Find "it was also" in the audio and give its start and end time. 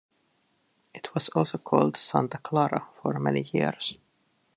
0.95-1.59